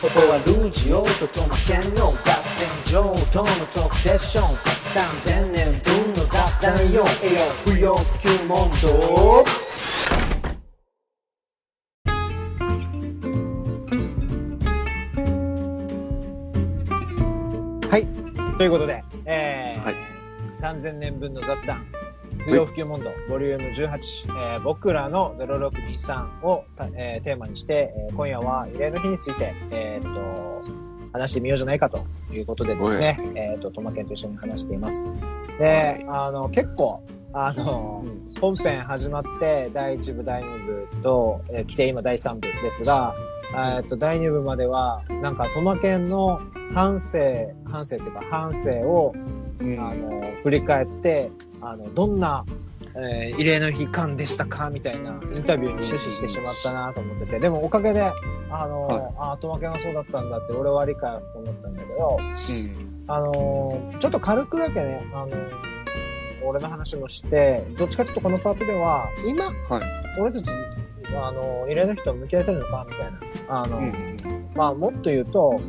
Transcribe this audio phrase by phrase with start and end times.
[0.00, 4.44] ここはルージオとトマケンの合戦場とのトークセッション。
[4.94, 7.04] 3000年分の雑談よ。
[7.22, 9.44] 栄養不要不急問答。
[17.90, 18.06] はい。
[18.56, 19.94] ということで、えーはい。
[20.62, 21.84] 3000年分の雑談、
[22.50, 30.14] 不要不急問答、ボリューム18、えー僕らの0623をた、えーテーマにして、えー今夜は慰霊の日について、えーっ
[30.64, 30.68] と、
[31.12, 35.06] 話してみようじゃないかということでですね、えーっと、トマケンと一緒に話しています。
[35.60, 38.04] で、あの、結構、あの、
[38.40, 43.14] 本編始まって、第1部、第2部と、えー来て今第3部ですが、
[43.52, 46.40] えーっと、第2部までは、なんか、トマケンの
[46.74, 47.18] 反省、
[47.64, 49.14] 反省っていうか、反省を、
[49.60, 52.44] あの、振り返って、あの、どんな、
[52.96, 54.68] えー慰霊の日間でしたか？
[54.68, 58.02] みたいなインタビューに終始してしまったなと思ってて、でもおかげで、
[58.50, 59.14] あの、はい。
[59.18, 62.18] あ、トマケンはそうだったんだって、俺は理解は深まったんだけど、
[63.06, 65.50] あのーちょっと軽くだけね、あのー
[66.42, 70.20] 俺の話もして、どっちかというとこのパートでは、今、はい。
[70.20, 70.50] 俺たち、
[71.14, 72.86] あのー、慰霊の人と向き合えてるのか？
[72.88, 73.20] みたいな。
[73.62, 74.50] あのーうん。
[74.56, 75.60] まあ、もっと言うと、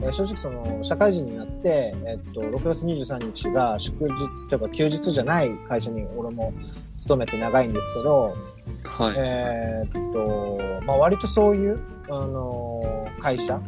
[0.00, 6.52] えー正直その、社会人になって、えっと、6月23日が祝日というか休日じゃない会社に俺も
[6.98, 8.36] 勤めて長いんですけど、
[8.84, 9.14] はい。
[9.16, 13.60] えーっと、まあ、割とそういう、あのー会社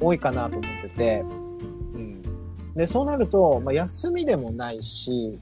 [0.00, 1.20] 多いかなと思ってて、
[1.94, 2.22] うん
[2.74, 5.38] で、そうなると、まあ、休みでもないし、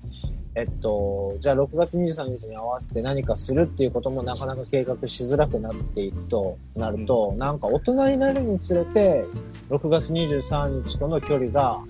[0.55, 9.25] えっと、じゃあ6月23日に合わせて何かするっていうこともなかなか計画しづらくなっていくとなると、なんか大人になるにつれて、
[9.71, 11.81] 6月23日との距離が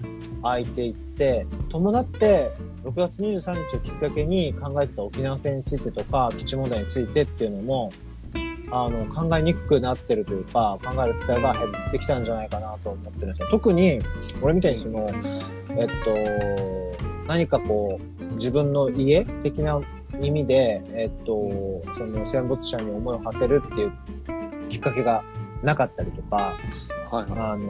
[0.43, 2.51] 空いていって、伴って、
[2.85, 7.93] 6月23日をきっかけに考えてた沖縄戦についてとか、基地問題についてっていうのも、
[8.71, 13.49] あの、考えにくくなってるというか、考える機会が減ってきたんじゃないかなと思ってるんですよ。
[13.51, 14.01] 特に、
[14.41, 15.11] 俺みたいにその、
[15.71, 19.81] えっと、何かこう、自分の家的な
[20.21, 23.93] 意味で、えっと、その戦没者に思いを馳せるっていう
[24.69, 25.25] きっかけが
[25.63, 26.55] なかったりとか、
[27.11, 27.27] はい。
[27.31, 27.67] あの、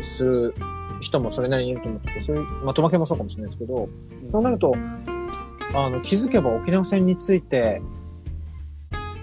[0.00, 0.54] する
[1.00, 3.88] 人もそれなりにいると思ってて、そういう、まあ、トマケもそうかもしれないですけど、
[4.28, 4.74] そうなると、
[5.74, 7.82] あの、気づけば沖縄戦について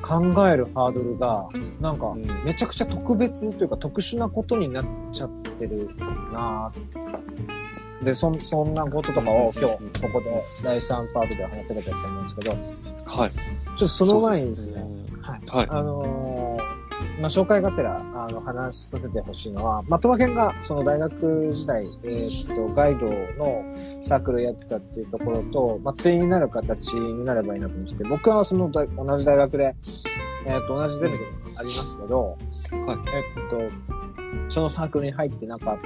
[0.02, 1.48] 考えるハードルが、
[1.82, 2.26] なんか、うん。
[2.46, 5.90] めちゃくちゃ特別というか特殊なことになっちゃってる
[6.32, 7.55] なぁ
[8.04, 12.60] で、そん、そんなこととかを今日、ここで第3パートで話せればと思うんですけど、ちょ
[13.06, 13.30] はい。
[13.30, 13.34] っ
[13.78, 14.86] とその前にですね、
[15.22, 15.42] はい。
[15.48, 15.68] はい。
[15.70, 16.76] あのー
[17.20, 29.76] まあ、紹介がてら、あの、話させてほしいのは、まあ、トマケンが、その大学時代、えーっと、ガイドのサークルやってたっていうところと、まあ、対になる形になればいいなと思ってて、僕はその大同じ大学で、
[30.46, 33.58] えーっと、同じゼミでもありますけど、はいえっと、
[34.50, 35.78] そのサークルに入ってなかっ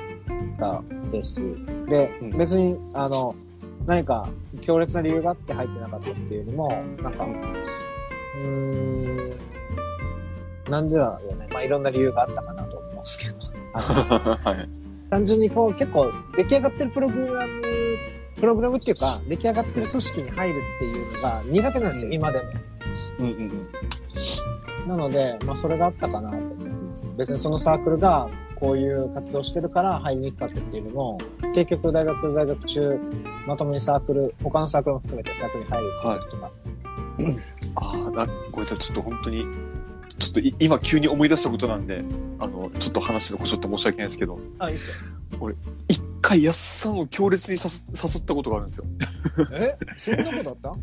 [0.60, 1.44] たです。
[1.88, 3.36] で、うん別に、あの、
[3.86, 4.30] 何か
[4.62, 6.70] 強烈な理由があって入ってなかったっていうよりも、
[7.02, 9.32] なんか、うーん、
[10.70, 11.48] なんでだろうね。
[11.52, 13.36] まあ、いろんな理由があったかなと思うんですけど。
[15.10, 17.62] 単純にこう、結構出来上がってるプログラム、
[18.40, 22.50] プログラムっていうか、出来上がってる組織に入るっていうのが苦手なんですよ、うん今でも。
[23.20, 23.70] うんうん
[24.88, 26.69] なので、まあ、それがあったかなと思
[27.02, 27.18] います。
[27.18, 31.18] 別にそのサークルがこういう活動してるから入りにくかったっていうよりも、
[31.56, 33.00] 結局大学在学中、
[33.48, 36.52] まともにサークル、他のサークルも含めてサークルに入ることが、
[37.76, 38.78] ああ、な、ごめんなさい。
[38.80, 39.46] ちょっと本当に、
[40.18, 42.04] ちょっとい今急に思い出したことなんで、
[42.40, 44.96] あの、ちょっと話のこちょっと申し訳ないですけど、あ、いいっすよ。
[45.88, 48.86] 一回やっさんを強烈に誘誘ったことがあるんですよ。
[49.54, 49.78] え？
[49.98, 50.76] そんなことあっ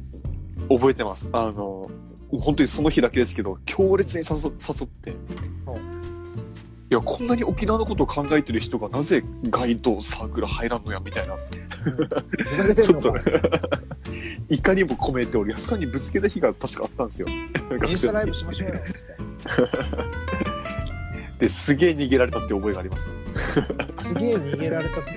[0.69, 0.75] た？
[0.75, 1.29] 覚えてます。
[1.33, 1.91] あの、
[2.31, 5.11] 本当にその日だけですけど、強烈に誘誘って。
[5.11, 5.15] う
[5.79, 5.96] ん
[6.89, 11.37] いや、こんなに沖縄のことを考えてる人がなぜガイドサークル入らんのや、みたいな。
[12.83, 13.23] ちょっとね。
[14.49, 17.29] 怒りも込めて、俺、やっさんにぶつけた日が確かあったんですよ。
[17.29, 19.17] インスタライブしましょうよ、つって。
[21.47, 23.09] で、すげえ逃げられたって覚えがあります。
[23.99, 25.11] すげえ逃げられたって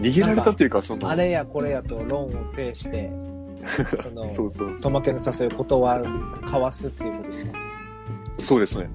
[0.00, 3.12] 逃げられたっていうか、その、とあれやこれやと論を呈して、
[3.96, 4.80] その、そうそうそう。
[4.80, 6.06] トマケの誘いを断る、
[6.42, 7.52] 交わすっていうことですか？
[8.38, 8.90] そうですね。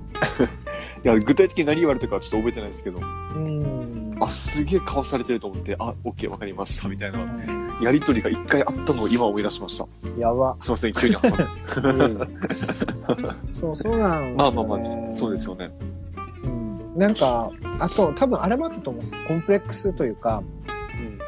[1.03, 4.17] いや、具体的に何言われたかはちょっと覚えてないですけど、うーん。
[4.21, 7.19] あ、すげえかわされてると思って、あ、オッケーわかりました、みたいな、
[7.81, 9.87] やりとりが一回あったのを今思い出しました。
[10.19, 10.55] やば。
[10.59, 12.27] すいません、急に挟んで。
[13.51, 14.67] そう、そうなんまあですよ、ね。
[14.69, 15.71] まあまあ、そうですよね。
[16.43, 17.49] うんなんか、
[17.79, 19.17] あと、多分あれもあったと思うんです。
[19.25, 20.43] コンプレックスというか、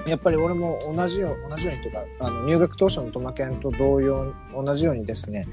[0.08, 5.48] やっぱり俺も同じよう、同じようにというか、あの、入学当初のトマケンと同様、同じようにですね、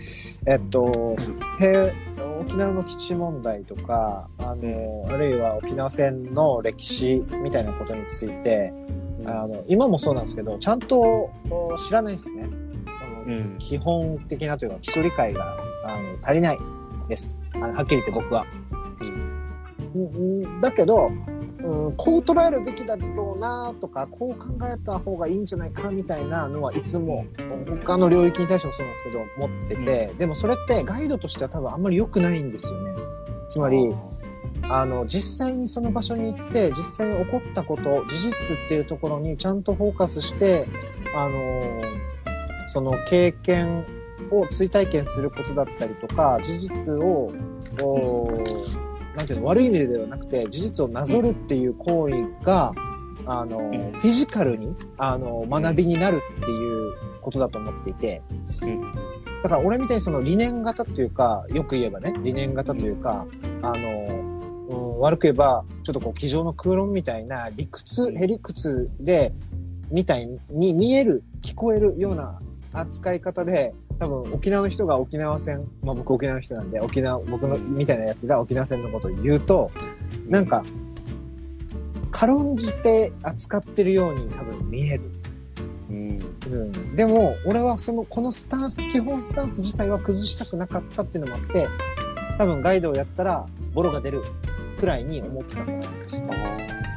[0.46, 1.16] えっと、
[1.60, 1.92] へ
[2.40, 8.72] 沖縄の基地問題とか、あの、あるいは沖縄戦の歴史みたいなことについて、
[9.24, 12.48] あの、今もそうなんですけど、ちゃんとお知らないですね。
[12.86, 13.56] あのうん。
[13.58, 16.58] 基本的なというか基礎理解があの足りない
[17.08, 17.38] です。
[17.54, 18.46] はっきり言って僕は。
[19.94, 21.10] うんうんだけど、
[21.62, 27.26] うん、こう捉えるべきだろうなとか、こう考えた方がいいんじゃないかみたいなのはいつも
[27.66, 32.92] 他の領域に対してもそうなんですけど、持ってて、でもそれってガイドとしては多分あんまり良くないんですよね。
[33.48, 33.94] つまり、
[34.62, 40.66] あの、実際にその場所に行って、実際に起こったこと、事実っていうところにちゃんとフォーカスして、
[41.14, 41.32] あの、
[42.68, 43.84] その経験
[44.30, 47.32] を追体験することだったりとか、事実を、
[47.82, 48.30] お
[49.16, 52.72] なんていうの、悪い意味ではなくて、事実をなぞるっていう行為が、
[53.26, 58.22] あの、んフィジカルに、あの、学びになるっていうことだと思っていて、
[58.62, 58.92] うん。
[59.42, 63.26] だから俺みたいにその理念型というか、よく言えばね、理念型というか、
[63.62, 69.32] あの、うん、悪く言えば、ちょっとこう、机上の空論みたいな理屈、へ理屈で、
[69.90, 72.38] みたいに見える、聞こえるような
[72.72, 79.70] 扱い方で、多分沖縄の人が沖縄戦、まあ僕沖縄の人なんで、沖縄、僕のみたいなやつが沖縄戦のことを言うと、
[80.26, 80.64] なんか、
[82.10, 85.02] 軽んじて扱ってるように多分見える。
[85.90, 86.96] うん。
[86.96, 91.68] でも俺はそのこのスタンス基本スタンス自体は崩したくなかったっていうのもあって
[92.38, 94.24] 多分ガイドをやったらボロが出る
[94.78, 96.89] くらいに思ってたと思いました。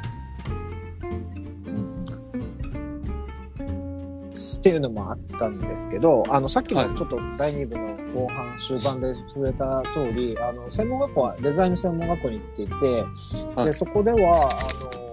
[4.64, 6.96] っていうのもあったんですけど、あの、さっきもはい。
[6.96, 12.74] ちょっと第2部の後半終盤で触れた通り、あの、専門学校はデザインの専門学校に行っていて、
[13.58, 13.66] はい。
[13.66, 14.50] で、そこでは、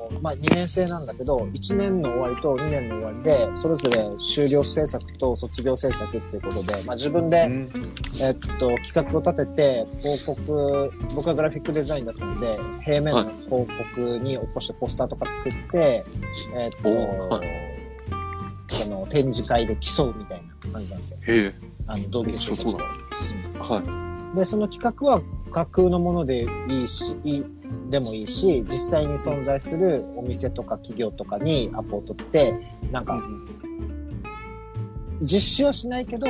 [0.08, 7.92] あの、まあ、2年生なんだけど、1年の終わりと2年の終わりで、それぞれ修了制作と卒業制作っていうことで、まあ、自分で、うん。
[8.22, 16.04] えっと、企画を立てて、広告、僕はグラフィックデザインだったので、平面の広告に起こしてポスターとか作って、
[16.56, 17.40] えっと、
[18.84, 21.18] その展示会で競うみたいな感じなんですよ。
[21.22, 21.54] へえ。
[21.86, 23.64] あの、同級生たちでそうだ。
[23.64, 24.36] はい。
[24.36, 25.20] で、その企画は
[25.52, 27.44] 架空のものでいいし、いい、
[27.90, 32.54] でもいいし、実際に存在するお店とか企業とかにアポを取って、
[32.90, 33.22] なんか、
[35.22, 36.26] 実施はしないけど、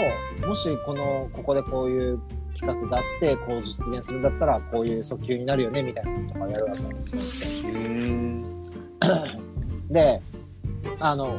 [0.47, 2.21] もしこの、ここでこういう
[2.55, 7.73] 企画があって、こう実現するんだったら、こういう訴求になるよね、みたいなこととかやるわけなんですよ。
[7.73, 8.61] うん。
[9.89, 10.21] で、
[10.99, 11.39] あの、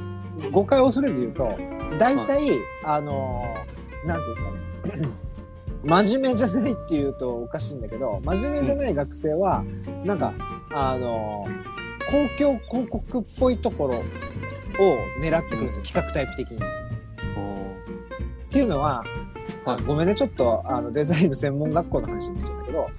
[0.52, 1.58] 誤解を恐れず言うと、
[2.00, 2.52] 大体、
[2.84, 3.44] あの、
[4.06, 5.10] なんていうんですかね。
[5.84, 9.64] 真面目じゃないって言うとおかしいんだけど、真面目じゃない学生は、
[10.04, 10.34] なんか、
[10.72, 11.48] あの、
[12.10, 14.02] 公共広告っぽいところを
[15.22, 16.58] 狙ってくるんですよ、企画タイプ的に。
[16.58, 16.60] っ
[18.50, 19.04] ていうのは、
[19.66, 19.84] はい。
[19.84, 22.92] ごめんね、ちょっとあのデザインの専門学校の話になっちゃうんだけど、はい。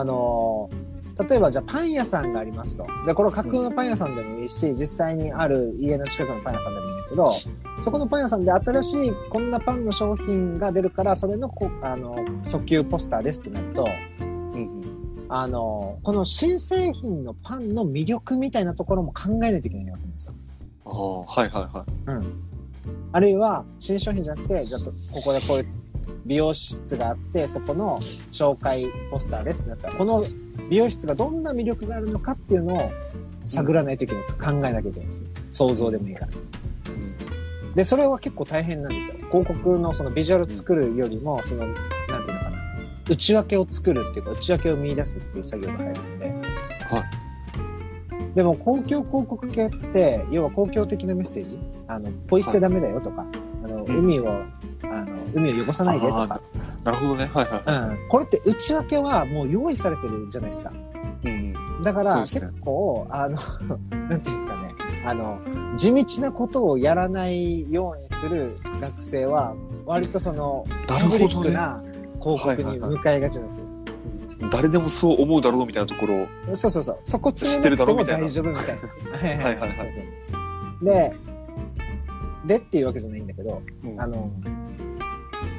[0.00, 0.70] あの、
[1.18, 2.86] 例えばじゃあパン屋さんがありますと。
[3.06, 7.32] で、これ架空のパン屋さんでもいいし、実際にある家の近くのパン屋さんでもいいんだけど、
[7.80, 13.86] そこのパン屋さんで新しいこんなパンの商品が出るから、それのこあの訴求ポスターですってなると、
[14.20, 14.82] うん。
[15.28, 20.34] あの、この新製品のパンの魅力みたいなところも考えないといけないわけなんですよ。
[20.86, 22.24] ああ、はいはいはい。
[23.12, 24.80] あるいは、新商品じゃなくて、じゃあ、
[25.12, 25.66] ここでこういう
[26.24, 28.00] 美容室があって、そこの
[28.32, 30.24] 紹介ポスターですってなったら、この
[30.70, 32.90] 美容室がどんな魅力があるのかっていうのを
[33.44, 34.36] 探らないといけないんです。
[34.36, 35.22] 考えなきゃいけないんです。
[35.50, 36.32] 想像でもいいから。
[37.74, 39.16] で、それは結構大変なんですよ。
[39.30, 42.58] 広告のそのビジュアル作るよりも、その、なんていうのかな。
[43.10, 46.26] 内訳を作るっていうか、内訳を見出すっていう作業が入るんで。
[46.26, 46.34] はい。
[48.34, 51.58] でも、公共広告系って、要は公共的なメッセージ？
[51.86, 53.26] あの、ポイ捨てダメだよとか、
[53.64, 54.44] あの、うん海を、あの、
[55.34, 56.40] 海を汚さないでとか、
[56.84, 57.30] なるほどね。
[57.32, 58.08] はいはうん。
[58.08, 60.72] これって内訳はもう用意されてるじゃないですか。
[61.24, 61.28] い。
[61.28, 61.82] うん。
[61.82, 64.74] だから、結構、あの、 なんていうんですかね、
[65.06, 65.38] あの、
[65.76, 69.54] 地道なことをやらないようにする学生は、
[69.86, 71.50] 割とその、なパブリるほどね。
[71.50, 71.82] ックな
[72.20, 73.66] 広告に向かいがちなんですよ。
[74.50, 76.26] 誰でもそう思うだろうみたいなところを。
[76.54, 76.98] そうそうそう。
[77.02, 79.18] そこ詰めなくても大丈夫みたいな。
[79.18, 81.14] はいはいはいはいそうそうで、
[82.46, 84.30] でっていうわけじゃないんだけど、うんあの、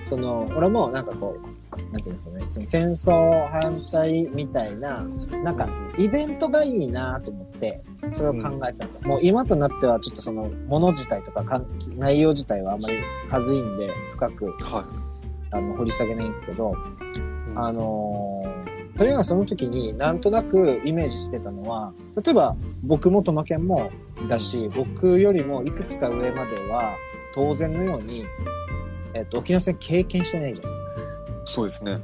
[0.06, 5.02] その、俺もなんかこう、なんていうんですかね、その戦争反対みたいな、
[5.44, 7.84] なんかイベントがいいなと思って、
[8.14, 9.02] それを考えてたんですよ。
[9.04, 11.66] もう今となってはちょっとそのもの自体とかかん
[11.98, 12.96] 内容自体はあんまり
[13.30, 14.86] はずいんで深くは
[15.52, 16.76] あの掘り下げないんですけど、い。
[17.56, 21.92] あのーというのはその時になんとなくイメージしてたのは、
[22.24, 23.92] 例えば僕もトマケンも
[24.30, 26.96] だし、僕よりもいくつか上までは
[27.34, 28.26] 当然のように、
[29.16, 30.86] えっと、沖縄戦経験してないじゃないですか。
[31.46, 31.98] そうですね。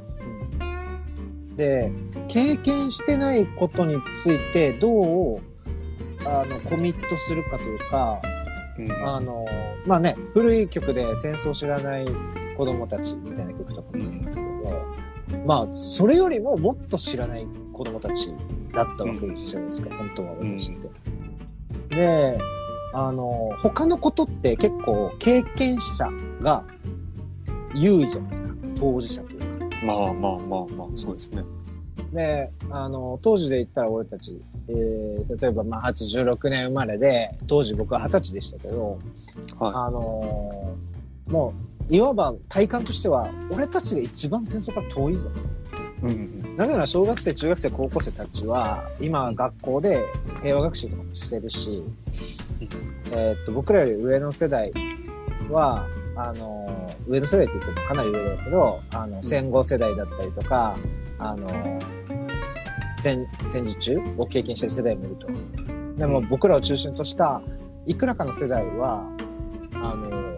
[1.56, 1.92] で、
[2.26, 5.40] 経験してないことについてどう、
[6.24, 8.20] あの、コミットするかというか、
[8.78, 9.44] うんあの、
[9.86, 12.06] まあね、古い曲で戦争を知らない
[12.56, 14.48] 子供たちみたいな曲とかもありますけ
[15.36, 18.30] ど、まあ、それよりももっと知らない子供たち
[18.72, 20.76] だったわけじゃないですか、本当は私っ
[21.90, 21.96] て。
[21.96, 22.38] で、
[22.94, 26.08] あの、他のことって結構経験者
[26.40, 26.64] が
[27.74, 29.46] 優位じゃないですか、当事者というか。
[29.84, 30.38] まあまあまあ
[30.76, 31.42] まあ、そうですね。
[32.12, 38.98] で、あの、当時で言ったら俺たち、えー、例えばまあ86年生まれで、当時僕は20歳でしたけど、
[39.58, 41.54] はあのーも
[41.90, 45.28] う、いわば体感としては、俺たちが一番戦争から遠いぞ。
[46.02, 46.06] い。
[46.06, 50.02] うんなぜなら小学生、中学生、高校生たちは、今学校で
[50.42, 51.82] 平和学習とかもしてるし、
[53.10, 54.70] えーっと、僕らより上の世代
[55.50, 56.61] は、あのー
[57.06, 60.76] 上の世代って言ってもかなり上だけど、あの、戦後世代だったりとか、
[61.18, 61.80] あのー
[62.98, 65.26] 戦、戦時中を経験してる世代もいると。
[65.98, 67.42] でも僕らを中心とした、
[67.86, 69.04] いくらかの世代は、
[69.74, 70.32] あのー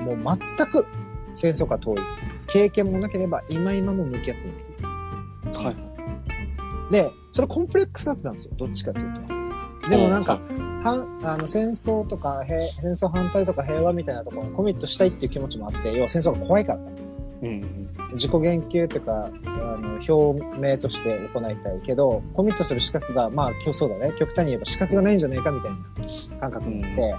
[0.00, 0.86] もう全く
[1.34, 1.98] 戦争から遠い。
[2.46, 5.64] 経験もなければ、今今も向き合ってない。
[5.64, 6.92] はい。
[6.92, 8.54] で、それコンプレックスだったんですよ。
[8.56, 9.88] どっちかというと。
[9.88, 10.40] でもなんか、は
[10.82, 16.78] あの戦争とか平、戦争反対とか平和みたいなところにコミットしたいっていう気持ちもあって、要は戦争が怖いから。
[16.78, 17.10] うん
[17.42, 17.88] うん。
[18.12, 24.12] 自己言及というか、あの、表明として行いたいけど、コミットする資格が、まあ、今日そうだね。
[24.18, 27.14] 極端に言えば資格がないんじゃないかみたいな感覚になって、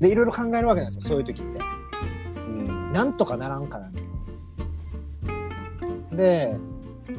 [0.00, 1.00] で、いろいろ考えるわけなんですよ。
[1.02, 1.60] そういう時って。
[2.36, 2.92] うん。
[2.92, 3.90] なんとかならんかな。
[6.12, 6.56] で、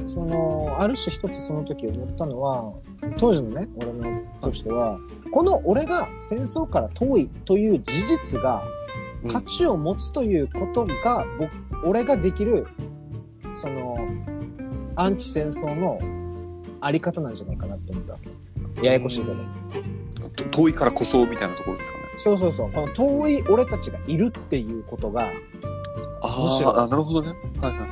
[0.05, 2.73] その、ある種一つその時思ったのは、
[3.17, 4.99] 当時のね、俺のとしては、
[5.31, 8.63] この俺が戦争から遠いという事実が
[9.23, 11.51] うん価値を持つということが、僕、
[11.83, 12.67] 俺ができる、
[13.55, 13.97] その、
[14.95, 15.99] アンチ戦争の
[16.79, 18.19] あり方なんじゃないかなって思ったわ
[18.79, 18.85] け。
[18.85, 19.35] ややこしいけど。
[20.35, 22.03] と遠いからこそみたいなところですかね。
[22.17, 22.71] そうそうそう。
[22.71, 25.27] この遠い俺たちがいるっていうことが、
[26.21, 27.29] あむしろあ、なるほどね。
[27.59, 27.89] はいはいはい。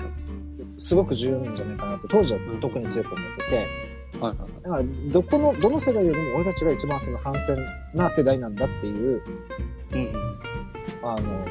[0.77, 3.67] すごく重要なんじゃないかなって、当時は特に強く思ってて、
[4.19, 7.57] はいはいだから、どこの、どの世代よりも俺たちが一番その反戦
[7.93, 9.21] な世代なんだっていう、
[9.91, 10.39] うんうん。
[11.03, 11.45] あの、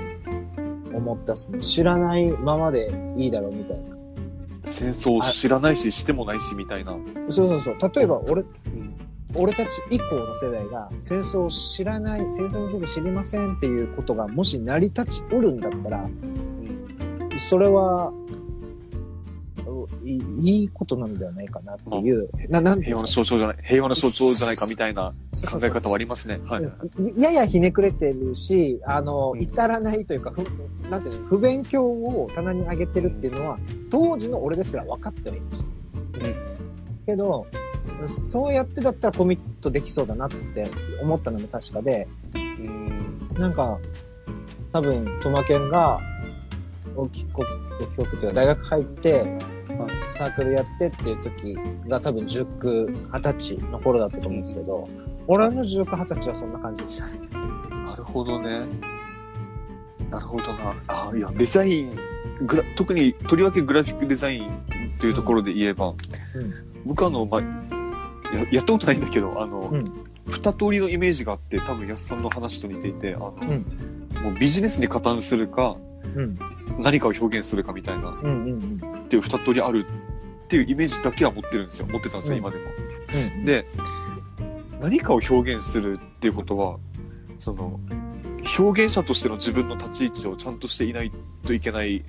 [0.96, 1.58] 思ったっすね。
[1.60, 3.96] 知らないままでいいだろうみたいな。
[4.64, 6.92] 戦争を知らないし、してもないし、みたいな。
[6.92, 7.76] うんそうそうそう。
[7.94, 8.44] 例えば、俺、
[9.36, 16.08] 俺たち以降の世代が戦争を知らない、戦争について知りませんっていうことがもし成り立ちうるんだったら、
[17.36, 18.12] それは、
[20.04, 25.14] いいいことなんではないかなっていう、ななん平和の象徴じゃない、平和の象徴じゃないかみたいな
[25.50, 26.40] 考え方はありますね。
[26.44, 29.42] はいややひねくれてるし、あの、うん。
[29.42, 30.44] 至らないというか、ふ
[30.90, 33.58] なんていうの、不勉強を棚に上げてるっていうのは、
[33.90, 35.68] 当時の俺ですら分かってはいました。
[36.26, 36.34] うん。
[37.06, 37.46] けど、
[38.06, 43.28] そうやってだったらコミットできそうだなって思ったのも確かで、うん。
[43.38, 43.78] なんか、
[44.72, 46.00] 多分、トマケンが、
[46.96, 49.38] 大きく、大きくっていうか、大学入って、
[49.78, 51.56] まあサークルやってっていう時
[51.88, 54.88] が多分19、20歳の頃だったと思うんですけど、
[55.26, 57.28] 俺の19、20歳はそんな感じでしたね。
[57.84, 58.62] なるほどね。
[60.10, 60.74] なるほどな。
[60.86, 61.98] あいや、デザイン、
[62.46, 64.50] グラ特にとりわけグラフィックデザイン
[65.00, 65.94] というところで言えば、うん
[66.84, 67.48] 僕あの、まあ、や
[68.52, 73.34] やったことないんだけど、あの、うん二通りのイメージがあって、多分安さんの話と似ていて、あの、ん
[74.22, 75.93] もうビジネスに加担するか、うん。
[76.78, 78.98] 何かを表現するかみたいな、うんうんうん。
[79.04, 79.86] っていう二通りある
[80.44, 81.86] っていうイメージだけは持ってるんですよ。
[81.86, 82.64] 持ってたんですよ、うん今でも。
[83.14, 83.66] うん、で、
[84.80, 86.78] 何かを表現するっていうことは、
[87.38, 87.80] その、
[88.58, 91.12] 表現者としての自分の立ち位置をちゃんとしていない
[91.46, 92.04] といけない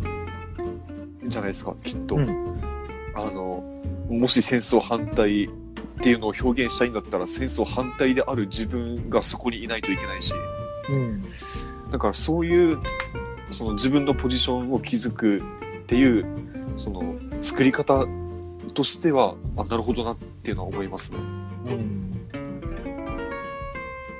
[1.27, 2.15] じゃないですか、きっと。
[2.15, 2.55] うん
[3.15, 3.63] あの、
[4.09, 5.49] もし戦争反対っ
[6.01, 10.33] ていうのを表現したいんだったら、戦争反対である自分がそこにいないといけないし、
[10.89, 11.19] うん。
[11.89, 12.77] だからそういう、
[13.51, 15.37] その自分のポジションを築く
[15.83, 16.25] っていう、
[16.77, 18.05] その作り方
[18.73, 21.19] としては、あ、なるほどなっていうのは思いますね。
[21.67, 22.05] うん。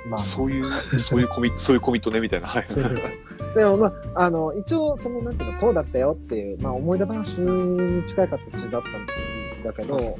[0.08, 2.46] まあ、そういう、そういうコミ、 そういうコミットね、みたいな。
[2.46, 2.64] はい。
[2.66, 3.12] そうそうそう。
[3.54, 10.18] でもまあ、あの、一応、その、なんていうの、こうだったよっていう、まあ、思い出話に近い形だったんだけど、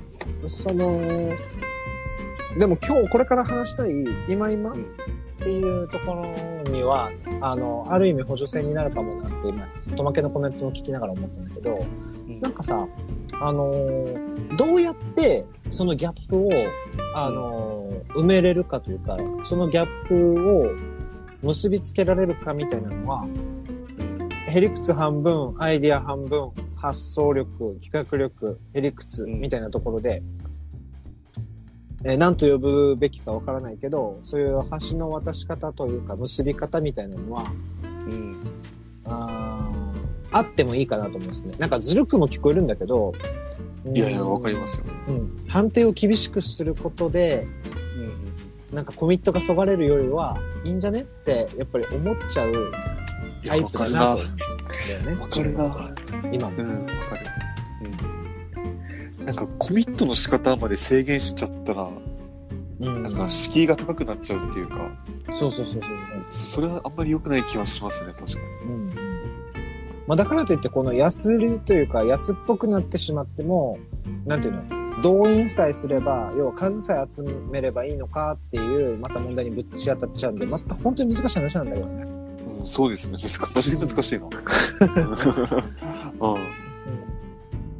[0.49, 1.33] その、
[2.59, 3.91] でも今日これから話したい、
[4.29, 4.87] 今今うん
[5.47, 11.87] っていうところには、あの、ある意味補助線になるかもなって、今、とまけのコメントを聞きながら思ったんだけど、
[12.29, 12.41] うん。
[12.41, 12.87] なんかさ、
[13.41, 16.51] あのーどうやってそのギャップを、
[17.15, 20.73] あのー埋めれるかというか、そのギャップを
[21.43, 23.25] 結びつけられるかみたいなのは、
[24.49, 30.23] へりくつ半分、アイディア半分、発想力、企画力、へりくつうんみたいなところで、
[32.07, 37.51] えー何と呼ぶべきかわからないけど、そういう橋の渡し方というか、結び方みたいなのは、
[37.83, 38.37] うん。
[39.05, 41.53] あーあってもいいかなと思うんですね。
[41.59, 43.13] なんかずるくも聞こえるんだけど、
[43.93, 44.85] いやいや、わかりますよ。
[45.09, 45.37] うん。
[45.49, 47.45] 判定を厳しくすることで、
[48.71, 48.77] うん。
[48.77, 52.73] なんかコミットがそがれるよりは、いいんじゃねって、やっぱり思っちゃう
[53.45, 55.21] タイプだなと思うんだよね。
[55.21, 55.95] わかるな。
[56.33, 56.63] 今も。
[56.63, 57.26] うん、わかる。
[59.27, 59.35] うん。
[59.37, 61.89] なんかコミットの仕方まで制限しちゃったら、
[62.79, 64.91] うんなんか敷居が高くなっちゃうっていうか、
[65.31, 65.93] そうそうそうそう。
[66.29, 68.71] そそれはあんまり良くない気はしますね、確かに。
[68.71, 68.91] うん
[70.07, 73.79] まあ、だからといって、この安売りというか、安っぽくなってしまっても、
[74.25, 82.07] なんていうの、動員さえすれば、要は数さえ集めればいいのかっていう、また問題にぶち当たっちゃうんで、また本当に難しい話なんだけどね。
[82.61, 83.19] うん、そうですね。
[83.19, 84.27] 難マジで難しいな。
[86.21, 86.56] うん。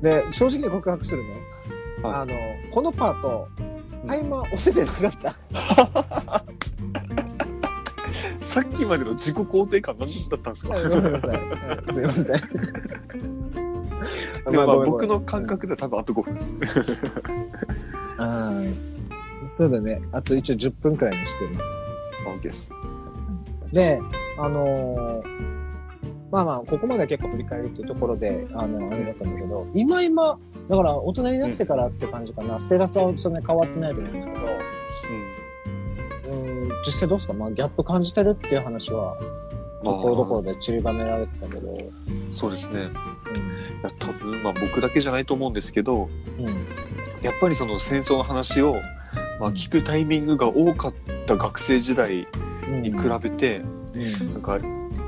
[0.03, 1.31] で、正直に告白するね。
[2.03, 2.33] はいあの、
[2.73, 3.49] このパート、
[4.07, 6.45] タイマー押せてなかった。
[8.41, 10.75] さっきまでの自己肯定感何だったんですか？
[10.75, 11.31] はいごめんなさい。
[11.31, 12.41] はいすいません。
[14.51, 16.55] でもまあ僕の感覚では多分あと5分です。
[18.19, 18.25] う
[19.45, 20.01] んそうだね。
[20.13, 21.83] あと一応10分くらいにしています。
[22.27, 22.71] OK です。
[23.73, 24.01] で、
[24.39, 25.56] あのー
[26.31, 34.47] まあまあ、ここまでは結構振り返りっていうところで、あの、あれだったんだけど、今今、だから大人になってからって感じかな、ステータスはそんなに変わってないと思うんだけど、
[36.33, 37.35] うん、実際どうですか？
[37.35, 39.17] まあ、ギャップ感じてるっていう話は、
[39.85, 41.79] まところどころで散りばめられてたけど、
[42.33, 42.81] そうですね。
[42.81, 42.85] い
[43.85, 46.47] や多分、まあ僕だけじゃないと思うんですけど、うん。
[46.47, 46.55] うん。
[47.23, 48.75] やっぱりその戦争の話を、
[49.39, 50.95] まあ、聞くタイミングが多かっ
[51.27, 52.27] た学生時代
[52.69, 52.83] うん。
[52.83, 53.59] に比べて、
[53.95, 54.59] うんなんか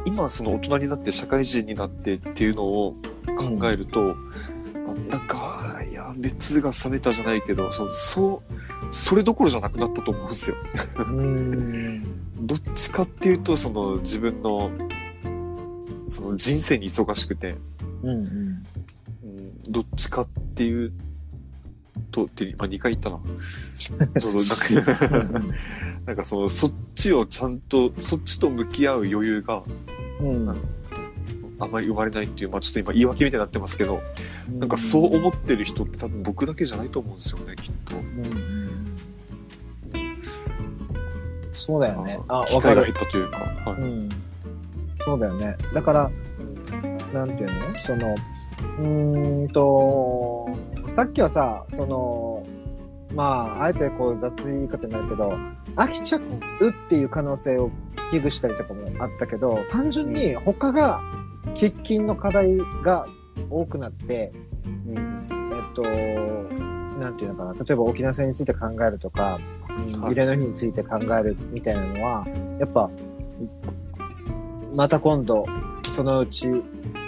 [0.09, 2.97] 今その大人になって社会人になってっていうのを
[3.37, 4.17] 考えると、
[4.89, 10.57] あなんかいや熱が冷めたじゃないけどそのそうそれどころじゃなくなったと思うんですよ。
[10.97, 12.03] うん。
[12.41, 14.71] どっちかっていうとその自分の
[16.09, 17.57] その人生に忙しくて、
[18.03, 18.09] うん。
[18.09, 18.17] うん。
[18.17, 20.93] うん、どっちかっていう
[22.11, 23.21] とって、まあ、2回言ったな。
[23.77, 25.45] そうそうなんか
[26.09, 29.63] なんかそのそっちをちゃんとそっちと向き合う余裕が
[30.21, 30.49] うん。
[31.61, 34.01] あんまり生まれないっていう、まあ、ちょっと今言い訳みたいになってますけど、
[34.59, 37.97] なんかそう思ってる人って多分僕だけじゃないと思うんですよねきっと。
[37.97, 38.97] うん。
[41.53, 42.21] そうだよね。
[42.29, 43.39] あ、機わかが減ったというか。
[43.39, 44.09] はいうん。
[45.01, 45.57] そうだよね。
[45.75, 46.11] だから、
[47.13, 47.79] なんていうの？
[47.81, 48.15] その、
[48.79, 50.49] うーんと、
[50.87, 52.47] さっきはさ、その、
[53.17, 55.37] まあ、あえてこう雑い言い方になるけど、
[55.77, 57.71] 飽きちゃうっていう可能性を
[58.11, 61.01] 危惧したりとかもあったけど、単純に他が
[61.55, 63.07] 喫緊の課題が
[63.51, 64.33] 多くなって、
[64.87, 65.29] うん。
[65.31, 65.83] えっと、
[66.99, 70.01] なんていうのかな、例えば沖縄戦について考えるとか、うん。
[70.01, 70.13] はい。
[70.13, 72.27] 慰霊の日について考えるみたいなのは、
[72.59, 72.91] やっぱ、
[74.75, 75.45] また今度、
[75.93, 76.49] そのうち、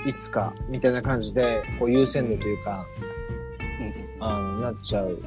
[0.06, 2.86] いつか、みたいな感じで、こう優先度というか、
[4.20, 5.18] あの、なっちゃう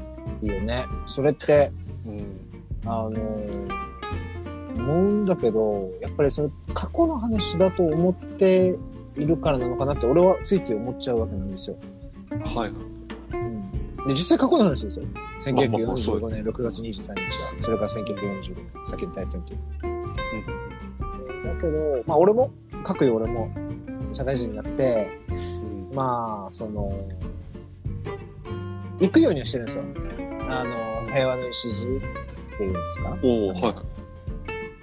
[0.42, 0.86] よね。
[1.06, 1.72] それって、
[2.06, 2.53] うんうん
[2.86, 3.10] あの、
[4.76, 8.78] 思うんだけど、やっぱりそれ、過去の話だと思って
[9.18, 11.78] いるからなのかなって、俺はついつい思っちゃうわけなんですよ。
[12.56, 13.72] はいうん
[14.08, 15.06] で、実際過去の話ですよ。
[15.14, 19.60] まあまあまあそう1945年6月23日は、それから1945年、先の大戦という。
[21.46, 22.52] だけど、まあ俺も、
[22.84, 23.50] 各有俺も、
[24.12, 25.22] 社会人になって、
[25.62, 26.92] うんまあ、その、
[29.00, 29.84] 行くようにはしてるんですよ。
[30.50, 32.00] あの、平和の礎
[32.54, 33.18] っていうんですか？
[33.24, 33.72] おおは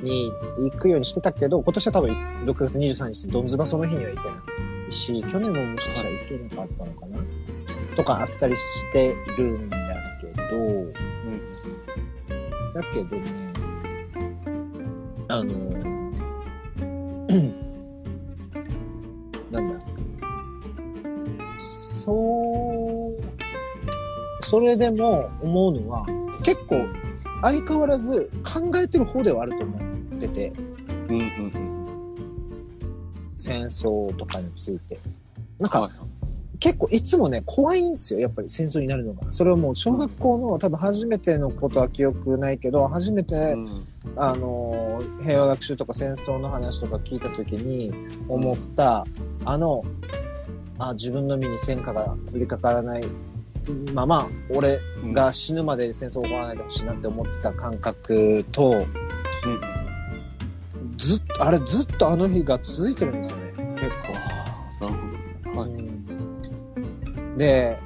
[0.00, 0.04] い。
[0.04, 2.10] に行くようにしてたけど、今年は多分
[2.46, 4.34] 6月23日、ドンズバその日には行けな
[4.88, 7.18] いし、去年ももしかしたら行けなかったのかな、
[7.96, 9.76] とかあったりしてるんだ
[10.22, 10.92] けど、うん
[12.72, 13.52] だけどね、
[15.28, 15.52] あの、
[19.50, 19.76] なんだ、
[21.58, 26.06] そう、それでも思うのは、
[26.42, 26.86] 結構
[27.42, 29.78] 相変わらず考えてる方ではあると思
[30.16, 30.52] ってて、
[31.08, 31.70] うんうん
[33.36, 34.98] 戦争とかについて。
[35.58, 36.10] なんか、うんはい
[36.60, 38.20] 結構いつもね、怖いんですよ。
[38.20, 39.32] やっぱり戦争になるのが。
[39.32, 43.68] それはもう小学校の多分初めてのことは記憶ないけど、初めて、うん
[44.16, 47.92] あの、平和学習とか戦争の話とか聞いた時に
[48.28, 49.06] 思った、
[49.46, 49.82] あの、
[50.78, 53.04] あ、自分の身に戦火が降りかからない
[53.94, 54.78] まま、俺
[55.12, 58.86] が死ぬまで戦争起こらないでほしいなって思ってた感覚と、うん
[60.96, 63.52] ずっと、あれずっとあの日が続いてるんですよね。
[63.56, 63.88] 結
[64.78, 64.86] 構。
[64.86, 65.02] なる
[65.46, 65.60] ほど。
[65.60, 67.78] はいうんで、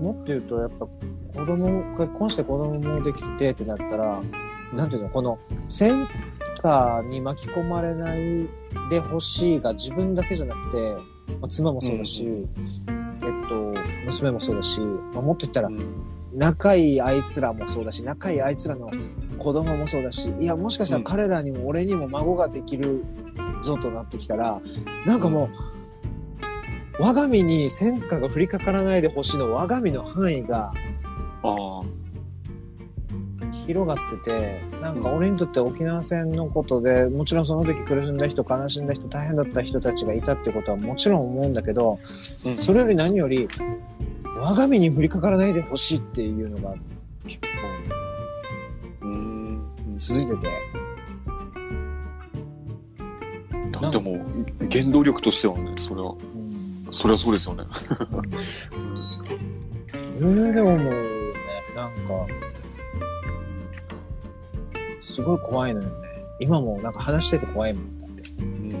[0.00, 4.22] もっと言うと、やっぱ子供、結婚して子供もできてってなったら、
[4.72, 6.06] なんていうの、この戦
[6.62, 8.48] 火に巻き込まれない
[8.90, 10.94] でほしいが自分だけじゃなくて、
[11.40, 12.92] まあ、妻もそうだし、うえっと、
[14.12, 15.80] 娘もそうだし、まあ、もっと言ったらう、ん。
[16.34, 18.90] 仲いいあいつらもそうだし、仲いいあいつらの
[19.38, 23.04] 子供もそうだし、いや、もしかしたら彼らにも俺にも孫ができる
[23.60, 24.60] ぞとなってきたら、
[25.06, 25.48] なんかもう、
[27.02, 30.72] 我が身に戦火が降りかからないでほしいの我が身の範囲が。
[33.66, 41.98] 広がってて、なんか俺にとって沖縄戦のことで、もちろんその時苦しんだ人、悲しんだ人、大変だった人たちがいたってことはもちろん思うんだけど、
[42.44, 42.56] うん。
[42.56, 43.48] それより何より、
[44.42, 46.74] 我が身に降りかからないでほしいっていうのが
[47.24, 47.38] 結
[49.00, 49.62] 構うん。
[49.98, 50.48] 続いてて、
[53.70, 57.64] だってもう、原動力としてはね、それは、うん、それはそうですよね。
[60.18, 60.90] 余裕で思うね、
[61.76, 62.26] なんか、
[64.98, 65.94] すごい怖いのよね。
[66.40, 68.28] 今もなんか話してて怖いもんだって。
[68.28, 68.72] うん。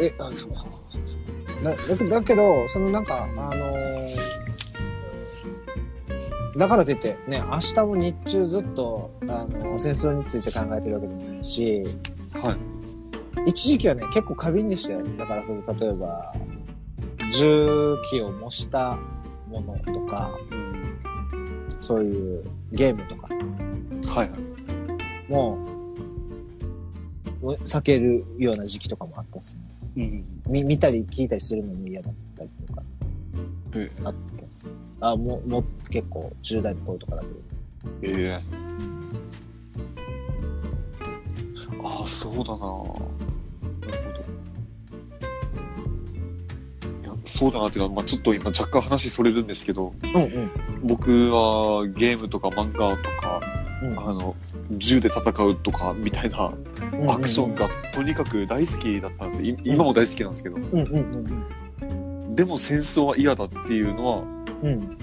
[0.00, 1.41] え、あ、そうそうそうそうそう。
[1.62, 4.32] だだけだけど、そのなんか、あのー
[6.56, 11.82] だからといって、ね、明日も日中ずっと、あの戦争について考えてるわけでもないし、
[12.34, 12.52] は
[13.46, 13.50] い。
[13.50, 15.02] 一時期はね、結構過敏でしたよ。
[15.18, 16.34] だから、その、例えば、
[17.30, 18.98] 銃器を模した
[19.48, 20.98] ものとか、うん。
[21.80, 23.28] そういうゲームとか
[24.06, 24.30] はい。
[25.32, 25.58] も、
[27.42, 29.56] 避けるような時期とかもあったし、
[29.96, 30.24] うん。
[30.48, 32.82] み見たり聞いたりするのも嫌だったりとか。
[33.74, 34.76] えあったっす。
[35.00, 37.34] あ、もう、もう結構10代の頃とかだけど。
[38.02, 38.42] ええ
[41.84, 42.44] ああ、そうだな。
[42.44, 44.22] なるほど。
[47.02, 50.50] いや、そうだなっていうのは、まあちょっと今若干話それるんですけど、うんうん。
[50.84, 53.40] 僕はゲームとか漫画とか、
[53.82, 54.36] うんあの、
[54.78, 56.52] 銃で戦うとかみたいな
[57.08, 59.48] アクションがとにかく大好きだったんですよ。
[59.48, 60.56] い今も大好きなんですけど。
[60.56, 60.84] うんうんう
[61.28, 61.46] ん
[62.34, 64.22] でも戦争は嫌だっていうのは、
[64.62, 64.68] うん。
[64.68, 64.98] うん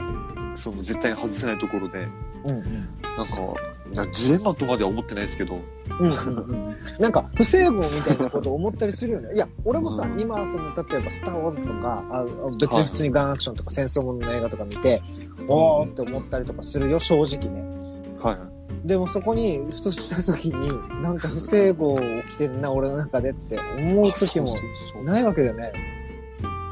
[0.55, 2.07] その絶対に外せないところで、
[2.43, 2.89] うんうん。
[3.17, 5.59] なんか、ジレンマとまでは思ってないですけど、
[5.99, 9.33] うんうんうんなんか、不整合みたいなこと思ったりするよね。
[9.35, 12.25] いや、俺もさ、うん今、その、例えば、スター・ウォーズとか、あ
[12.59, 15.01] 別に普通にガンアクションとか戦争ものの映画とか見て、
[15.47, 17.63] おーって思ったりとかするよ、正直ね。
[18.21, 18.58] はい。
[18.83, 24.55] でもそこに、ふとした時に、なんか不整合起きてんな、俺の中でって思う時も
[25.03, 25.73] ないわけだよね。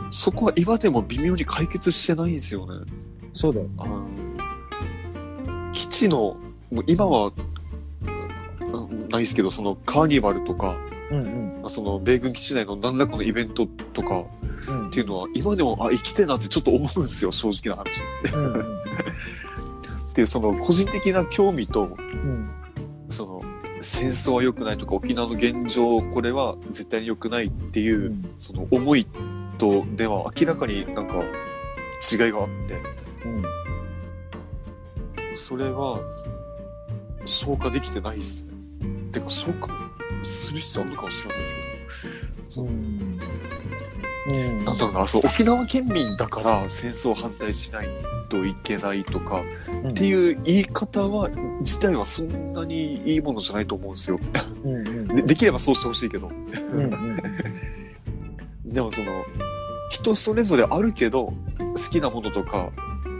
[0.09, 2.85] そこは今でも微妙に解決してないんですよね。
[3.33, 3.67] そうだよ。
[5.73, 6.37] 基地の、
[6.71, 7.31] もう今は、
[8.01, 10.77] うんないですけど、そのカーニバルとか、
[11.11, 11.61] うんうん。
[11.61, 14.23] まあその米軍基地内の何らかのイベントとか
[14.67, 18.01] うんっていうのは、今でも、あ、生きてえなってちょっと思うんですよ、正直な話。
[18.33, 18.86] うんうん
[20.17, 22.49] で、その個人的な興味と、うん。
[23.09, 23.41] その、
[23.81, 28.33] 戦争は良くないとか、沖縄の現状、これは絶対に良くないっていう、うん。
[28.39, 29.05] その思い
[29.59, 31.17] とでは明らかになんか
[32.11, 32.73] 違いがあって、
[33.25, 33.43] うん。
[35.35, 35.99] それは
[37.25, 38.53] 消化できてないっすね。
[39.11, 39.69] てか消化
[40.23, 42.49] する必要あるのかもしれないですけど。
[42.49, 42.67] そう
[44.27, 44.35] うん。
[44.35, 47.87] うんなんだろうな、そう、沖縄県民だから戦争反対しない
[48.29, 49.43] といけないとか、
[49.83, 49.89] うん。
[49.91, 51.29] っていう言い方は、
[51.61, 54.19] 自体はそんなにいいものじゃないと思うんですよ。
[54.63, 56.27] うんうんでできればそうしてほしいけど。
[56.27, 56.31] う
[56.75, 57.21] んうん
[58.65, 59.23] でもその、
[59.89, 62.69] 人それぞれあるけど、好きなものとか、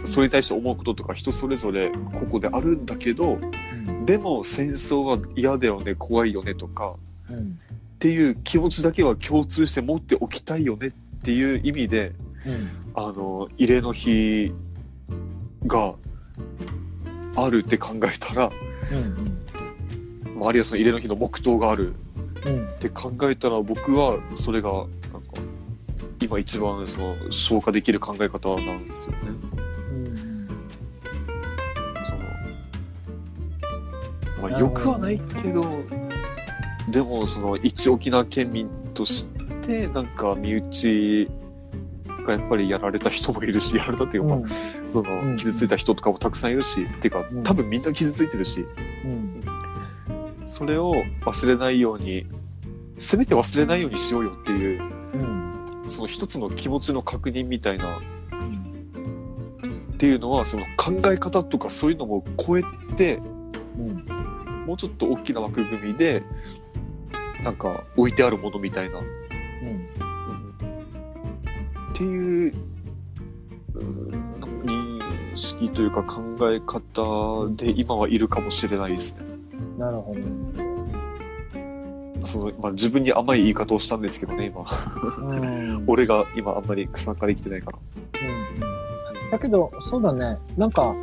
[0.04, 3.38] それに対して思うこととか人それぞれここであるんだけど、
[4.04, 7.07] でも戦争は嫌だよね、怖いよねとか、うん
[7.98, 10.90] っていう気持ちだけは共通して持っておきたいよねっ
[11.24, 12.12] ていう意味で、
[12.46, 14.52] うんあの、慰霊の日
[15.66, 15.96] が
[17.34, 18.52] あるって考えたら、
[18.92, 21.92] うんまああるいはその慰霊の日の黙祷がある
[22.46, 24.88] うんって考えたら、僕はそれが、なんか、
[26.22, 29.18] 今一番その消化できる考え方なんですよね。
[29.26, 30.48] うん
[32.04, 32.12] そ
[34.42, 35.64] の、まあ、よくはないけど、
[36.90, 39.26] でも、その、一沖縄県民とし
[39.62, 41.28] て、なんか、身内
[42.26, 44.48] がやっぱりやられた人もいるし、やられたっていうか、うん。
[44.88, 45.30] そうん。
[45.32, 48.66] の、傷ついた人とかもたくさんいるし、てかうん、多分みんな傷ついてるし、
[49.04, 49.42] うん。
[50.44, 52.26] それを忘れないように、
[52.96, 55.82] せめて忘れないようにしようよっていう、うん。
[55.86, 58.00] その一つの気持ちの確認みたいな、っ
[59.98, 62.62] ていうのは、その考え方とかそういうのも超え
[62.96, 63.20] て、
[63.76, 64.04] うん。
[64.66, 66.22] もうちょっと大きな枠組みで、
[67.44, 69.06] なんか置いてあるものみたいな、うん
[71.90, 72.54] っていう
[75.38, 76.20] 識というか考
[76.50, 79.20] え方で今はいるかもしれないですね。
[79.78, 80.20] なるほど。
[82.26, 84.66] そのまあ、自分に甘い言い方をしたんですけどね、今。
[85.18, 85.84] うん。
[85.86, 87.78] 俺が今あんまり参加できてないから。
[87.78, 90.38] うんだけど、そうだね。
[90.56, 90.94] なんか、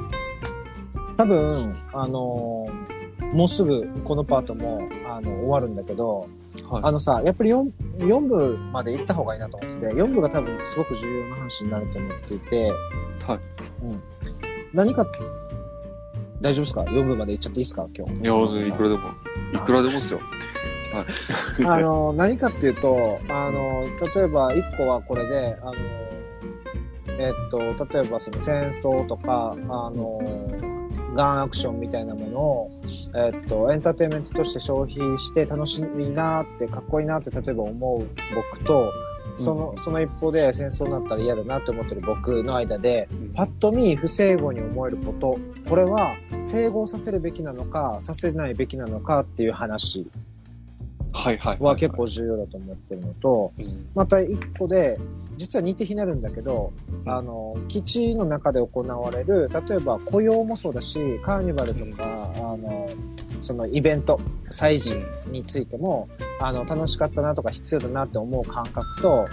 [1.16, 2.96] 多分、あのー
[3.34, 6.28] もうすぐこのパートも、あの、終わるんだけど、
[6.70, 6.84] はい。
[6.84, 12.72] あのさ、やっぱり 4, 4部まで行った方がいいなと思ってて、4部が多分すごく重要な話になると思っていて、
[13.26, 13.40] はい。
[14.74, 15.06] 何か、
[16.42, 17.88] 大丈夫ですか ?4 部まで行っちゃっていいですか？
[17.98, 18.22] 今日。
[18.22, 19.02] いや、いくらでも、
[19.54, 20.20] いくらでもですよ。
[21.68, 25.74] あの、何かっていうと、あの、例えば1個はこれで、あの、
[27.18, 30.22] えっと、例えばその戦争とか、あの、
[31.16, 32.72] ガンアクションみたいなものを、
[33.16, 38.92] えっと、エンターテインメントとして消費して楽しいなって、かっこいいなって例えば思う僕と、
[39.36, 50.10] その、その一方で戦争になったら嫌だなって思ってる僕の間で、パッと見不整合に思えること、これは整合させるべきなのか、させないべきなのかっていう話
[51.16, 51.58] はいはい。
[51.60, 53.88] は結構重要だと思ってるのと、うん。
[53.96, 55.00] また一個で、
[55.38, 56.74] 実は似て非なるんだけど、
[57.06, 62.90] うんあの、基地の中で行われる、例えば雇用もそうだし、カーニバルとか、あの、
[63.40, 64.98] そのイベント、祭事
[65.28, 66.10] についても、
[66.42, 69.24] あの、楽しかったなとか必要だなって思う感覚と、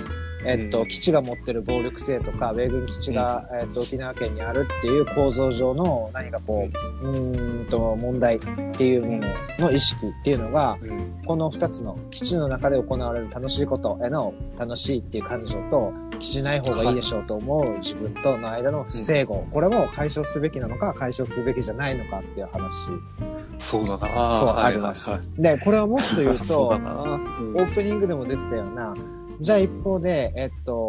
[0.46, 0.88] えっと、うん。
[0.88, 6.68] 基地が持ってる暴力性とか、米軍基地が、えっと、沖縄県にあるっていう構造上の何かこ
[7.02, 8.40] う、うーんと、問題っ
[8.72, 9.26] ていうもの
[9.58, 11.22] の意識っていうのが、うん。
[11.26, 19.44] この二つの基地の中で行われる楽しいことへの楽しいっていう感情と、基地ない方がいいでしょうと思う自分との間の不整合。
[19.50, 22.90] これも解消すべきなのか、解消すべきじゃないのかっていう話。
[23.58, 23.98] そうだな。
[23.98, 25.10] とあります。
[25.10, 25.42] はいはい。
[25.42, 26.92] で、これはもっと言うと、 な。
[27.02, 27.56] うん。
[27.56, 28.94] オープニングでも出てたような、
[29.42, 30.88] じゃあ一方で、えっと、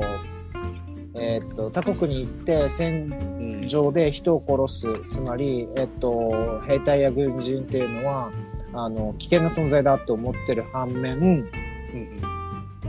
[1.15, 8.31] えっと、他国に行って戦うん場で人を殺す、つまり、えっと、兵隊や軍人っていうのは、
[8.73, 11.49] あの、危険な存在だって思ってる反面、うん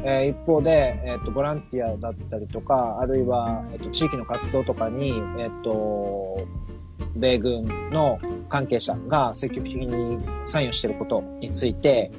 [0.06, 6.46] えー一方で、えっとボランティアだったりとかあるいは、えっと地域の活動とかに、えっと
[7.16, 8.18] 米軍の
[8.50, 12.10] 関係者が積極的に参与していることについて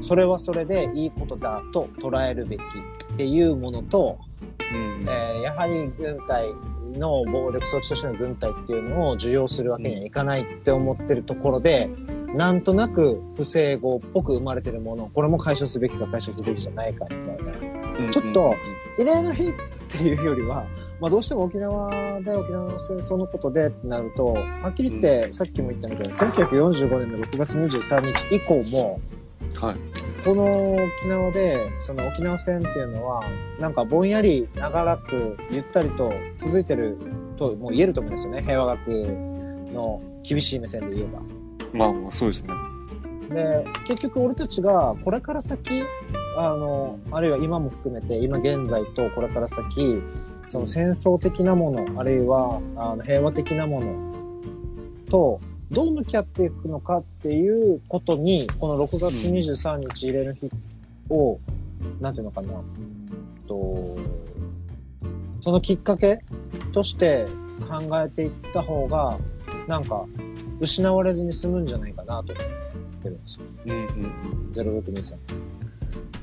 [0.00, 4.18] それはそれでいいことだと捉えるべきっていうものと、
[4.72, 6.52] うんえーやはり軍隊
[6.98, 11.88] の暴力装置としての軍隊っていうのを受容するわけにはいかないって思ってるところで、
[12.34, 17.52] なんとなく不整合っぽく生まれてるもの、これも解消すべきか解消すべきじゃないかみたいな。
[17.98, 18.54] うんちょっと
[18.98, 19.52] 慰霊の日っ
[19.88, 20.66] ていうよりは、
[21.00, 29.00] まあどうしても沖縄で沖縄の戦争のことでってなると、はっきり言って、さっきも言ったみたいに、1945年の6月23日以降も、
[29.54, 29.76] はい。
[30.24, 33.22] この沖縄で、その沖縄戦っていうのは、
[33.60, 36.98] なんかぼんやり長らくゆったりと続いてる
[37.36, 38.42] ともう言えると思うんですよね。
[38.42, 38.88] 平和学
[39.72, 41.20] の厳しい目線で言えば。
[41.72, 42.52] まあまあ、そうですね。
[43.28, 45.82] で、結局俺たちがこれから先、
[46.36, 50.02] あの、あるいは今も含めて、今現在とこれから先、
[50.48, 54.14] その戦争的なもの、あるいはあの平和的なもの
[55.10, 60.50] と、どう向き合っていくのかっていうことに、この6月23日慰霊の日
[61.10, 61.38] を、
[62.00, 62.48] なんていうのかな、
[63.48, 63.96] と、
[65.40, 66.20] そのきっかけ
[66.72, 67.26] として
[67.68, 69.18] 考えていった方が、
[69.66, 70.04] なんか、
[70.60, 73.46] 失われずに済むんじゃないかなと思ってるんですよ。
[73.66, 74.50] うんうん。
[74.52, 75.16] 0623。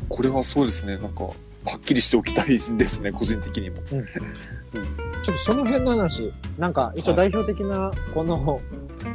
[0.09, 0.97] これはそうですね。
[0.97, 1.33] なんか、は
[1.77, 3.77] っきりしておきたいですね、個人的にも。
[3.77, 8.59] ちょっとその辺の話、なんか一応代表的な、この、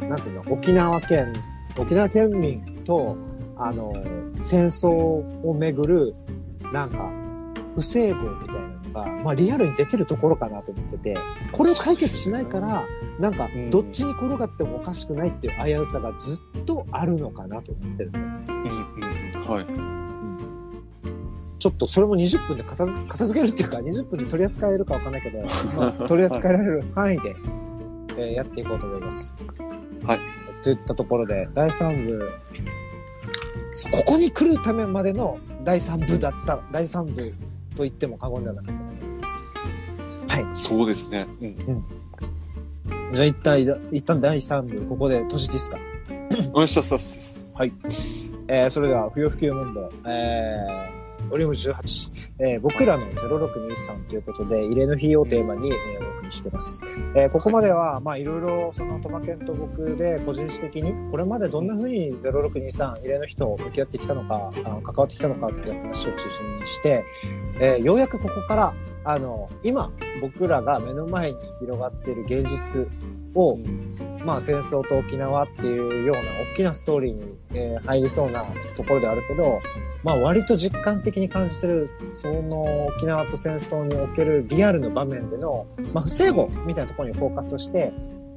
[0.09, 1.33] なんていうの、沖縄県、
[1.77, 3.17] 沖縄県民と、
[3.57, 3.93] あの、
[4.41, 6.15] 戦争をめぐる、
[6.73, 7.11] なんか、
[7.75, 11.17] 不整合みたいなのが、まあリアルに出てるところかなと思ってて、
[11.53, 12.85] これを解決しないから、
[13.19, 18.13] なんかうん、どっちに転がってもおかしくないっていう危うさがずっとあるのかなと思ってる。
[19.47, 19.99] はい。
[21.59, 25.45] ちょっとそれも20分で片付片付けるっていうか、20分で取り扱えるかわかんないけど、
[25.77, 27.37] まあ、取り扱えられる範囲で、
[28.17, 29.35] えーやっていこうと思います。
[30.09, 30.21] はい。
[30.63, 32.31] といったところで、第3部、
[33.73, 37.33] そここに来るためまでの第3部だった、第3部
[37.77, 38.75] と言っても過言ではなかっ
[40.27, 40.35] た。
[40.35, 40.47] はい。
[40.55, 41.27] そうですね。
[41.41, 41.85] うん。
[43.15, 43.61] じゃあ一旦、
[43.93, 45.79] 一旦第3部、ここで閉じていいですか？
[46.53, 47.55] お願いします。
[47.57, 47.73] はい。
[48.49, 56.83] えーそれでは、不要不急問答、えー、ボリューム18、えー僕らの0623ということで、慰霊の日をテーマに、えーにしてます。
[57.15, 67.05] えーここまでは、まあいろいろ、そのトマケンと僕で個人的に、これまでどんな風に0623、異例の人を向き合ってきたのか、あの関わってきたのかっていう話を中心にして、
[67.61, 72.87] えーようやくここから、あの、今、僕らが目の前に広がっている現実
[73.35, 73.59] を、
[74.29, 78.45] まあ戦争と沖縄っていうような大きなストーリーに、えー入りそうな
[78.77, 79.59] ところであるけど、
[80.05, 87.91] まあ割と実感的に感じてる、その沖縄と戦争におけるリアルの場面での、まあ不整合みたいなところにフォーカスをして、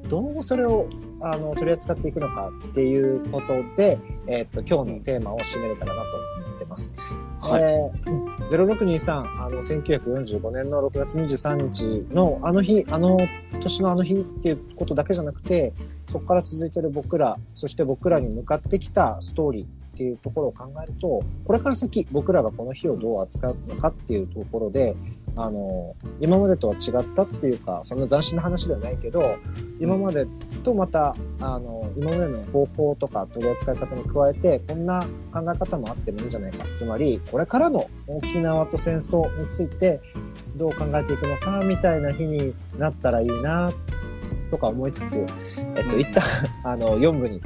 [0.07, 0.87] どうそれを
[1.19, 6.95] あの取り扱っていくのかっていうことで、えーっと、今日のテーマを締めれたらなと思ってます。
[7.41, 13.17] はいえー0623、あの、1945年の6月23日のあの日、あの
[13.61, 15.71] 年のあの日っていうことだけじゃなくて、
[16.09, 24.95] そこから続いてる僕ら、そして僕らに向かってきたストーリーっていうところを考えると、これから先僕らがこの日をどう扱うのかっていうところで、
[25.35, 29.37] あの、今までとは違ったっていうか、そんな斬新な話ではないけど、
[29.79, 30.27] 今まで
[30.63, 36.65] とまた、あの、今までの方法とか取り扱い方に加えて、こんな考え方もあってもいいんじゃないか。
[36.75, 40.01] つまり、これからの沖縄と戦争について、
[40.55, 43.71] どう考えていくのか、みたいな日になったらいいな、
[44.49, 45.25] とか思いつつ、
[45.75, 46.23] えっと、一旦、
[46.63, 47.41] あの、4部に、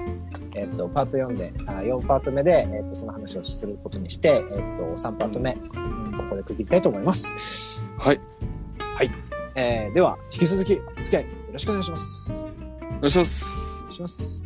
[0.56, 4.54] えっと、パート4で、あ4パート目で、えっと、その話をすることにして、えっと、
[4.98, 7.92] 3パート目、うんここで区切りたいと思います。
[7.98, 9.12] はい。
[9.56, 12.44] えーでは、引き続き、お付き合いよろしくお願いします。
[12.44, 12.48] お
[13.00, 13.82] 願いしますお。
[13.84, 14.45] 願いします。